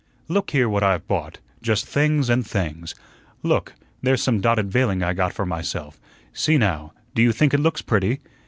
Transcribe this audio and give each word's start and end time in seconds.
Look 0.27 0.49
here 0.49 0.67
what 0.67 0.81
I've 0.81 1.07
bought. 1.07 1.37
Just 1.61 1.85
things 1.85 2.27
and 2.27 2.43
things. 2.43 2.95
Look, 3.43 3.75
there's 4.01 4.23
some 4.23 4.41
dotted 4.41 4.71
veiling 4.71 5.03
I 5.03 5.13
got 5.13 5.31
for 5.31 5.45
myself; 5.45 5.99
see 6.33 6.57
now, 6.57 6.91
do 7.13 7.21
you 7.21 7.31
think 7.31 7.53
it 7.53 7.59
looks 7.59 7.83
pretty?" 7.83 8.19